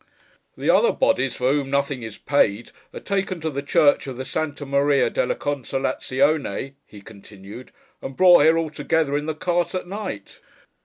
[0.57, 4.25] 'The other bodies, for whom nothing is paid, are taken to the church of the
[4.25, 10.39] Santa Maria della Consolázione,' he continued, 'and brought here altogether, in the cart at night.